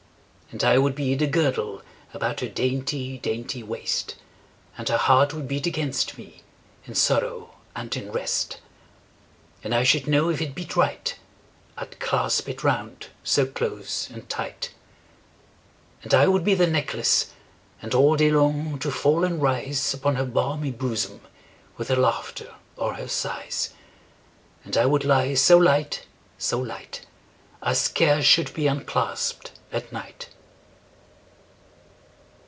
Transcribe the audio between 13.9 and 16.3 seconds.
and tight. And I